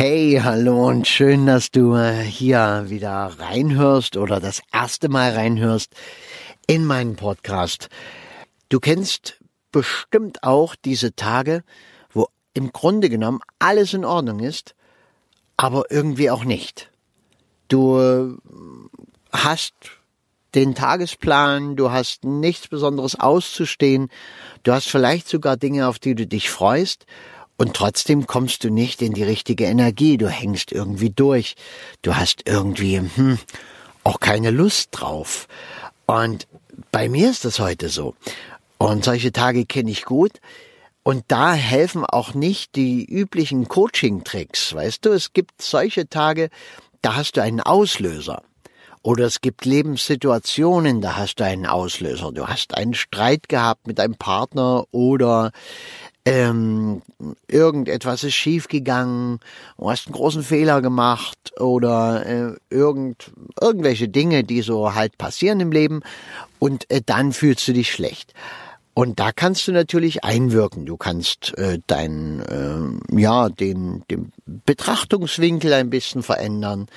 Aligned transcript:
Hey, 0.00 0.38
hallo 0.40 0.86
und 0.86 1.08
schön, 1.08 1.46
dass 1.46 1.72
du 1.72 1.96
äh, 1.96 2.22
hier 2.22 2.84
wieder 2.86 3.34
reinhörst 3.36 4.16
oder 4.16 4.38
das 4.38 4.62
erste 4.72 5.08
Mal 5.08 5.32
reinhörst 5.32 5.92
in 6.68 6.84
meinen 6.84 7.16
Podcast. 7.16 7.88
Du 8.68 8.78
kennst 8.78 9.40
bestimmt 9.72 10.44
auch 10.44 10.76
diese 10.76 11.16
Tage, 11.16 11.64
wo 12.12 12.28
im 12.54 12.70
Grunde 12.70 13.08
genommen 13.08 13.40
alles 13.58 13.92
in 13.92 14.04
Ordnung 14.04 14.38
ist, 14.38 14.76
aber 15.56 15.90
irgendwie 15.90 16.30
auch 16.30 16.44
nicht. 16.44 16.92
Du 17.66 17.98
äh, 17.98 18.36
hast 19.32 19.74
den 20.54 20.76
Tagesplan, 20.76 21.74
du 21.74 21.90
hast 21.90 22.22
nichts 22.22 22.68
Besonderes 22.68 23.18
auszustehen, 23.18 24.10
du 24.62 24.72
hast 24.72 24.88
vielleicht 24.88 25.26
sogar 25.26 25.56
Dinge, 25.56 25.88
auf 25.88 25.98
die 25.98 26.14
du 26.14 26.24
dich 26.24 26.50
freust, 26.50 27.04
und 27.58 27.74
trotzdem 27.74 28.26
kommst 28.26 28.62
du 28.64 28.70
nicht 28.70 29.02
in 29.02 29.12
die 29.12 29.24
richtige 29.24 29.64
Energie, 29.64 30.16
du 30.16 30.28
hängst 30.28 30.72
irgendwie 30.72 31.10
durch, 31.10 31.56
du 32.02 32.14
hast 32.14 32.42
irgendwie 32.46 32.98
hm, 33.00 33.38
auch 34.04 34.20
keine 34.20 34.50
Lust 34.50 34.90
drauf. 34.92 35.48
Und 36.06 36.46
bei 36.92 37.08
mir 37.08 37.28
ist 37.28 37.44
das 37.44 37.58
heute 37.58 37.88
so. 37.88 38.14
Und 38.78 39.04
solche 39.04 39.32
Tage 39.32 39.66
kenne 39.66 39.90
ich 39.90 40.04
gut. 40.04 40.40
Und 41.02 41.24
da 41.28 41.52
helfen 41.52 42.04
auch 42.04 42.32
nicht 42.32 42.76
die 42.76 43.04
üblichen 43.04 43.66
Coaching-Tricks. 43.66 44.74
Weißt 44.74 45.04
du, 45.04 45.10
es 45.10 45.32
gibt 45.32 45.60
solche 45.60 46.08
Tage, 46.08 46.50
da 47.02 47.16
hast 47.16 47.36
du 47.36 47.42
einen 47.42 47.60
Auslöser. 47.60 48.42
Oder 49.02 49.24
es 49.24 49.40
gibt 49.40 49.64
Lebenssituationen, 49.64 51.00
da 51.00 51.16
hast 51.16 51.36
du 51.36 51.44
einen 51.44 51.66
Auslöser. 51.66 52.30
Du 52.30 52.46
hast 52.46 52.74
einen 52.74 52.94
Streit 52.94 53.48
gehabt 53.48 53.86
mit 53.86 53.98
deinem 53.98 54.16
Partner 54.16 54.84
oder 54.90 55.50
ähm, 56.32 57.02
irgendetwas 57.48 58.24
ist 58.24 58.34
schiefgegangen, 58.34 59.40
du 59.78 59.90
hast 59.90 60.06
einen 60.06 60.14
großen 60.14 60.42
Fehler 60.42 60.80
gemacht 60.80 61.52
oder 61.58 62.24
äh, 62.26 62.56
irgend, 62.70 63.30
irgendwelche 63.60 64.08
Dinge, 64.08 64.44
die 64.44 64.62
so 64.62 64.94
halt 64.94 65.18
passieren 65.18 65.60
im 65.60 65.72
Leben 65.72 66.02
und 66.58 66.90
äh, 66.90 67.02
dann 67.04 67.32
fühlst 67.32 67.66
du 67.68 67.72
dich 67.72 67.92
schlecht. 67.92 68.34
Und 68.94 69.20
da 69.20 69.30
kannst 69.30 69.68
du 69.68 69.72
natürlich 69.72 70.24
einwirken. 70.24 70.84
Du 70.84 70.96
kannst 70.96 71.56
äh, 71.56 71.78
dein, 71.86 72.40
äh, 72.40 73.20
ja, 73.20 73.48
den, 73.48 74.02
den 74.10 74.32
Betrachtungswinkel 74.44 75.72
ein 75.72 75.88
bisschen 75.88 76.24
verändern 76.24 76.88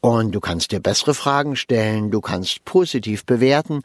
und 0.00 0.32
du 0.32 0.40
kannst 0.40 0.72
dir 0.72 0.80
bessere 0.80 1.14
Fragen 1.14 1.56
stellen, 1.56 2.10
du 2.10 2.20
kannst 2.20 2.64
positiv 2.64 3.24
bewerten. 3.24 3.82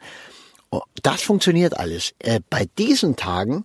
Das 1.02 1.22
funktioniert 1.22 1.78
alles. 1.78 2.14
Äh, 2.18 2.40
bei 2.50 2.66
diesen 2.78 3.16
Tagen, 3.16 3.64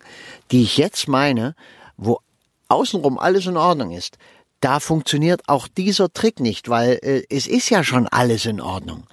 die 0.51 0.63
ich 0.63 0.77
jetzt 0.77 1.07
meine, 1.07 1.55
wo 1.97 2.19
außenrum 2.67 3.17
alles 3.17 3.45
in 3.45 3.57
Ordnung 3.57 3.91
ist, 3.91 4.17
da 4.61 4.79
funktioniert 4.79 5.43
auch 5.47 5.67
dieser 5.67 6.11
Trick 6.11 6.39
nicht, 6.39 6.69
weil 6.69 6.99
äh, 7.01 7.23
es 7.29 7.47
ist 7.47 7.69
ja 7.69 7.83
schon 7.83 8.07
alles 8.07 8.45
in 8.45 8.61
Ordnung. 8.61 9.05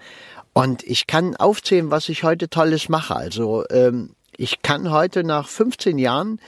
Und 0.53 0.83
ich 0.83 1.07
kann 1.07 1.37
aufzählen, 1.37 1.91
was 1.91 2.09
ich 2.09 2.23
heute 2.23 2.49
Tolles 2.49 2.89
mache. 2.89 3.15
Also 3.15 3.65
ähm, 3.71 4.15
ich 4.37 4.63
kann 4.63 4.91
heute 4.91 5.23
nach 5.23 5.49
15 5.49 5.99
Jahren 5.99 6.41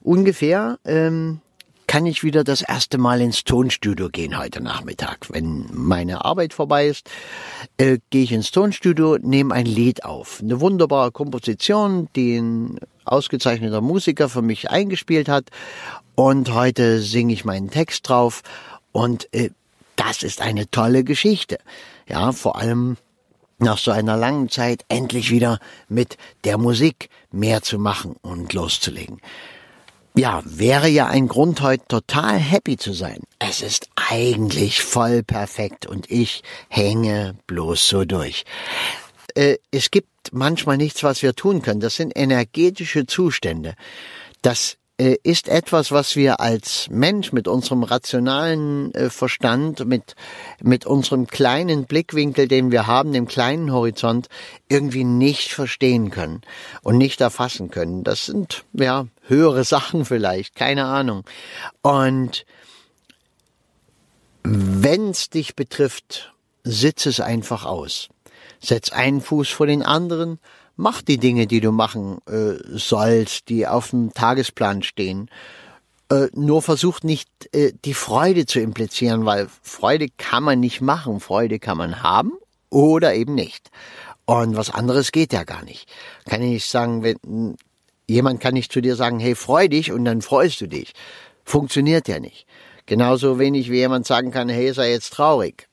ungefähr 0.00 0.78
ähm, 0.84 1.40
kann 1.92 2.06
ich 2.06 2.24
wieder 2.24 2.42
das 2.42 2.62
erste 2.62 2.96
Mal 2.96 3.20
ins 3.20 3.44
Tonstudio 3.44 4.08
gehen 4.08 4.38
heute 4.38 4.62
Nachmittag. 4.62 5.26
Wenn 5.28 5.66
meine 5.74 6.24
Arbeit 6.24 6.54
vorbei 6.54 6.86
ist, 6.86 7.10
äh, 7.76 7.98
gehe 8.08 8.22
ich 8.22 8.32
ins 8.32 8.50
Tonstudio, 8.50 9.18
nehme 9.20 9.54
ein 9.54 9.66
Lied 9.66 10.02
auf. 10.02 10.40
Eine 10.40 10.62
wunderbare 10.62 11.12
Komposition, 11.12 12.08
die 12.16 12.38
ein 12.38 12.80
ausgezeichneter 13.04 13.82
Musiker 13.82 14.30
für 14.30 14.40
mich 14.40 14.70
eingespielt 14.70 15.28
hat. 15.28 15.50
Und 16.14 16.54
heute 16.54 17.02
singe 17.02 17.34
ich 17.34 17.44
meinen 17.44 17.68
Text 17.68 18.08
drauf. 18.08 18.40
Und 18.92 19.28
äh, 19.34 19.50
das 19.96 20.22
ist 20.22 20.40
eine 20.40 20.70
tolle 20.70 21.04
Geschichte. 21.04 21.58
Ja, 22.08 22.32
vor 22.32 22.56
allem 22.56 22.96
nach 23.58 23.76
so 23.76 23.90
einer 23.90 24.16
langen 24.16 24.48
Zeit 24.48 24.82
endlich 24.88 25.30
wieder 25.30 25.58
mit 25.90 26.16
der 26.44 26.56
Musik 26.56 27.10
mehr 27.30 27.60
zu 27.60 27.78
machen 27.78 28.16
und 28.22 28.54
loszulegen 28.54 29.20
ja, 30.14 30.42
wäre 30.44 30.88
ja 30.88 31.06
ein 31.06 31.28
Grund 31.28 31.60
heute 31.62 31.84
total 31.88 32.38
happy 32.38 32.76
zu 32.76 32.92
sein. 32.92 33.20
Es 33.38 33.62
ist 33.62 33.88
eigentlich 33.96 34.82
voll 34.82 35.22
perfekt 35.22 35.86
und 35.86 36.10
ich 36.10 36.42
hänge 36.68 37.36
bloß 37.46 37.88
so 37.88 38.04
durch. 38.04 38.44
Äh, 39.34 39.56
es 39.70 39.90
gibt 39.90 40.08
manchmal 40.32 40.76
nichts, 40.76 41.02
was 41.02 41.22
wir 41.22 41.34
tun 41.34 41.62
können. 41.62 41.80
Das 41.80 41.96
sind 41.96 42.12
energetische 42.14 43.06
Zustände. 43.06 43.74
Das 44.42 44.76
ist 45.22 45.48
etwas, 45.48 45.90
was 45.90 46.16
wir 46.16 46.40
als 46.40 46.88
Mensch 46.90 47.32
mit 47.32 47.48
unserem 47.48 47.82
rationalen 47.82 48.94
äh, 48.94 49.10
Verstand, 49.10 49.86
mit, 49.86 50.14
mit 50.62 50.86
unserem 50.86 51.26
kleinen 51.26 51.86
Blickwinkel, 51.86 52.48
den 52.48 52.70
wir 52.70 52.86
haben, 52.86 53.12
dem 53.12 53.26
kleinen 53.26 53.72
Horizont, 53.72 54.28
irgendwie 54.68 55.04
nicht 55.04 55.52
verstehen 55.52 56.10
können 56.10 56.42
und 56.82 56.98
nicht 56.98 57.20
erfassen 57.20 57.70
können. 57.70 58.04
Das 58.04 58.26
sind, 58.26 58.64
ja, 58.74 59.06
höhere 59.26 59.64
Sachen 59.72 60.04
vielleicht, 60.04 60.54
keine 60.56 60.84
Ahnung. 60.84 61.24
Und 61.80 62.44
wenn's 64.44 65.30
dich 65.30 65.56
betrifft, 65.56 66.32
sitz 66.64 67.06
es 67.06 67.20
einfach 67.20 67.64
aus. 67.64 68.08
Setz 68.60 68.92
einen 68.92 69.20
Fuß 69.20 69.48
vor 69.48 69.66
den 69.66 69.82
anderen 69.82 70.38
mach 70.76 71.02
die 71.02 71.18
Dinge, 71.18 71.46
die 71.46 71.60
du 71.60 71.72
machen 71.72 72.18
äh, 72.26 72.54
sollst, 72.70 73.48
die 73.48 73.66
auf 73.66 73.90
dem 73.90 74.12
Tagesplan 74.12 74.82
stehen. 74.82 75.30
Äh, 76.10 76.28
nur 76.34 76.62
versuch 76.62 77.02
nicht 77.02 77.28
äh, 77.52 77.72
die 77.84 77.94
Freude 77.94 78.46
zu 78.46 78.60
implizieren, 78.60 79.24
weil 79.24 79.48
Freude 79.62 80.08
kann 80.18 80.42
man 80.42 80.60
nicht 80.60 80.80
machen, 80.80 81.20
Freude 81.20 81.58
kann 81.58 81.78
man 81.78 82.02
haben 82.02 82.32
oder 82.70 83.14
eben 83.14 83.34
nicht. 83.34 83.70
Und 84.24 84.56
was 84.56 84.70
anderes 84.70 85.12
geht 85.12 85.32
ja 85.32 85.44
gar 85.44 85.64
nicht. 85.64 85.88
Kann 86.26 86.42
ich 86.42 86.50
nicht 86.50 86.70
sagen, 86.70 87.02
wenn 87.02 87.56
jemand 88.06 88.40
kann 88.40 88.54
nicht 88.54 88.72
zu 88.72 88.80
dir 88.80 88.96
sagen, 88.96 89.20
hey, 89.20 89.34
freu 89.34 89.68
dich 89.68 89.92
und 89.92 90.04
dann 90.04 90.22
freust 90.22 90.60
du 90.60 90.68
dich. 90.68 90.92
Funktioniert 91.44 92.08
ja 92.08 92.20
nicht. 92.20 92.46
Genauso 92.86 93.38
wenig 93.38 93.70
wie 93.70 93.76
jemand 93.76 94.06
sagen 94.06 94.30
kann, 94.30 94.48
hey, 94.48 94.72
sei 94.72 94.90
jetzt 94.90 95.12
traurig. 95.12 95.68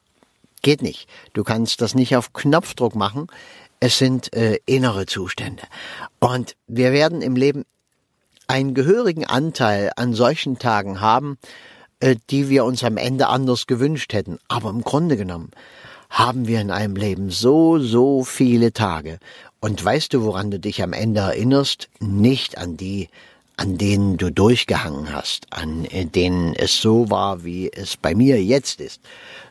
Geht 0.62 0.82
nicht. 0.82 1.08
Du 1.34 1.44
kannst 1.44 1.82
das 1.82 1.96
nicht 1.96 2.16
auf 2.16 2.34
Knopfdruck 2.34 2.96
machen 2.96 3.28
es 3.80 3.98
sind 3.98 4.34
äh, 4.36 4.60
innere 4.66 5.06
Zustände. 5.06 5.64
Und 6.20 6.56
wir 6.68 6.92
werden 6.92 7.22
im 7.22 7.36
Leben 7.36 7.66
einen 8.48 8.74
gehörigen 8.74 9.26
Anteil 9.26 9.92
an 9.96 10.14
solchen 10.14 10.60
Tagen 10.60 11.02
haben, 11.02 11.38
äh, 12.00 12.16
die 12.30 12.50
wir 12.50 12.66
uns 12.66 12.84
am 12.84 12.98
Ende 12.98 13.28
anders 13.28 13.68
gewünscht 13.68 14.14
hätten. 14.14 14.40
Aber 14.48 14.70
im 14.70 14.82
Grunde 14.82 15.18
genommen 15.18 15.52
haben 16.10 16.48
wir 16.48 16.60
in 16.60 16.72
einem 16.72 16.96
Leben 16.96 17.30
so, 17.30 17.78
so 17.80 18.24
viele 18.24 18.74
Tage. 18.74 19.20
Und 19.60 19.84
weißt 19.84 20.14
du, 20.14 20.24
woran 20.24 20.52
du 20.52 20.60
dich 20.60 20.82
am 20.82 20.94
Ende 20.94 21.22
erinnerst? 21.22 21.90
Nicht 22.00 22.58
an 22.58 22.78
die, 22.78 23.10
an 23.58 23.78
denen 23.78 24.18
du 24.18 24.32
durchgehangen 24.32 25.14
hast, 25.14 25.46
an 25.52 25.86
äh, 25.86 26.06
denen 26.06 26.56
es 26.56 26.82
so 26.82 27.10
war, 27.10 27.44
wie 27.44 27.72
es 27.72 27.98
bei 27.98 28.16
mir 28.16 28.44
jetzt 28.44 28.82
ist, 28.82 29.02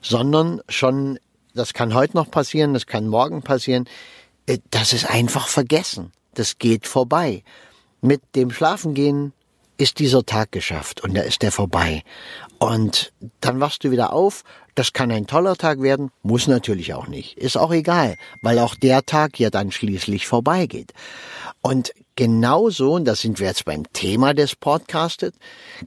sondern 0.03 0.61
schon, 0.69 1.19
das 1.55 1.73
kann 1.73 1.95
heute 1.95 2.17
noch 2.17 2.31
passieren, 2.31 2.75
das 2.75 2.87
kann 2.87 3.07
morgen 3.07 3.43
passieren, 3.43 3.89
das 4.71 4.93
ist 4.93 5.09
einfach 5.09 5.49
vergessen. 5.49 6.13
Das 6.35 6.59
geht 6.59 6.87
vorbei. 6.87 7.43
Mit 8.01 8.23
dem 8.35 8.51
Schlafengehen 8.51 9.33
ist 9.77 9.99
dieser 10.01 10.25
Tag 10.25 10.53
geschafft 10.53 11.01
und 11.03 11.15
da 11.15 11.23
ist 11.23 11.43
der 11.43 11.53
vorbei. 11.53 12.03
Und 12.59 13.13
dann 13.41 13.61
wachst 13.61 13.85
du 13.85 13.91
wieder 13.91 14.13
auf. 14.13 14.43
Das 14.75 14.93
kann 14.93 15.11
ein 15.11 15.27
toller 15.27 15.57
Tag 15.57 15.83
werden, 15.83 16.11
muss 16.23 16.47
natürlich 16.47 16.95
auch 16.95 17.09
nicht. 17.09 17.37
Ist 17.37 17.57
auch 17.57 17.73
egal, 17.73 18.17
weil 18.43 18.59
auch 18.59 18.75
der 18.75 19.05
Tag 19.05 19.39
ja 19.41 19.51
dann 19.51 19.73
schließlich 19.73 20.27
vorbeigeht. 20.27 20.93
Und 21.61 21.93
genauso, 22.17 22.95
und 22.95 23.05
da 23.05 23.15
sind 23.15 23.41
wir 23.41 23.49
jetzt 23.49 23.65
beim 23.65 23.91
Thema 23.93 24.35
des 24.35 24.57
Podcastes, 24.57 25.33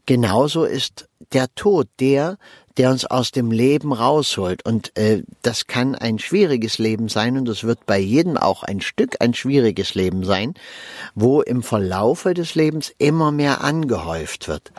genauso 0.05 0.65
ist 0.65 1.07
der 1.33 1.53
Tod 1.55 1.87
der, 1.99 2.37
der 2.77 2.89
uns 2.89 3.05
aus 3.05 3.31
dem 3.31 3.51
Leben 3.51 3.93
rausholt. 3.93 4.65
Und 4.65 4.95
äh, 4.97 5.23
das 5.41 5.67
kann 5.67 5.95
ein 5.95 6.19
schwieriges 6.19 6.77
Leben 6.77 7.09
sein 7.09 7.37
und 7.37 7.47
es 7.49 7.63
wird 7.63 7.85
bei 7.85 7.99
jedem 7.99 8.37
auch 8.37 8.63
ein 8.63 8.81
Stück 8.81 9.17
ein 9.19 9.33
schwieriges 9.33 9.93
Leben 9.93 10.23
sein, 10.23 10.53
wo 11.15 11.41
im 11.41 11.63
Verlaufe 11.63 12.33
des 12.33 12.55
Lebens 12.55 12.93
immer 12.97 13.31
mehr 13.31 13.63
angehäuft 13.63 14.47
wird. 14.47 14.71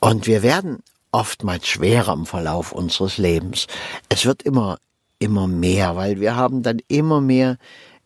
Und 0.00 0.26
wir 0.26 0.42
werden 0.42 0.82
oftmals 1.12 1.66
schwerer 1.66 2.12
im 2.12 2.26
Verlauf 2.26 2.72
unseres 2.72 3.18
Lebens. 3.18 3.66
Es 4.08 4.26
wird 4.26 4.42
immer, 4.42 4.78
immer 5.18 5.46
mehr, 5.46 5.96
weil 5.96 6.20
wir 6.20 6.36
haben 6.36 6.62
dann 6.62 6.80
immer 6.88 7.20
mehr 7.20 7.58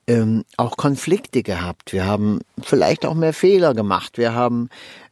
ähm, 0.07 0.45
auch 0.57 0.77
Konflikte 0.77 1.43
gehabt. 1.43 1.93
Wir 1.93 2.07
haben 2.07 2.41
vielleicht 2.63 3.07
auch 3.07 3.15
mehr 3.15 3.33
Fehler 3.33 3.75
gemacht. 3.75 4.19
Wir 4.19 4.35
haben 4.35 4.69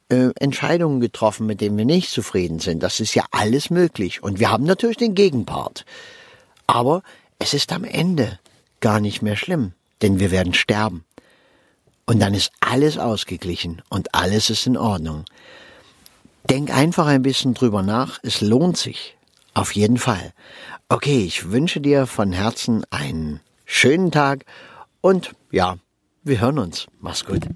äh, 0.08 0.30
Entscheidungen 0.38 1.00
getroffen, 1.00 1.46
mit 1.46 1.60
denen 1.60 1.78
wir 1.78 1.84
nicht 1.84 2.10
zufrieden 2.10 2.58
sind. 2.58 2.82
Das 2.82 3.00
ist 3.00 3.14
ja 3.14 3.24
alles 3.30 3.70
möglich. 3.70 4.22
Und 4.22 4.38
wir 4.38 4.50
haben 4.50 4.64
natürlich 4.64 4.98
den 4.98 5.14
Gegenpart. 5.14 5.84
Aber 6.66 7.02
es 7.38 7.54
ist 7.54 7.72
am 7.72 7.84
Ende 7.84 8.38
gar 8.80 9.00
nicht 9.00 9.22
mehr 9.22 9.36
schlimm, 9.36 9.72
denn 10.02 10.20
wir 10.20 10.30
werden 10.30 10.54
sterben. 10.54 11.04
Und 12.04 12.20
dann 12.20 12.34
ist 12.34 12.52
alles 12.60 12.98
ausgeglichen 12.98 13.80
und 13.88 14.14
alles 14.14 14.50
ist 14.50 14.66
in 14.66 14.76
Ordnung. 14.76 15.24
Denk 16.50 16.74
einfach 16.74 17.06
ein 17.06 17.22
bisschen 17.22 17.54
drüber 17.54 17.82
nach. 17.82 18.18
Es 18.22 18.40
lohnt 18.40 18.76
sich. 18.76 19.16
Auf 19.54 19.72
jeden 19.74 19.98
Fall. 19.98 20.32
Okay, 20.88 21.24
ich 21.24 21.50
wünsche 21.50 21.80
dir 21.80 22.06
von 22.06 22.32
Herzen 22.32 22.84
einen 22.90 23.40
schönen 23.64 24.10
Tag 24.10 24.44
und 25.02 25.34
ja, 25.50 25.76
wir 26.22 26.40
hören 26.40 26.58
uns. 26.58 26.86
Mach's 27.00 27.26
gut. 27.26 27.46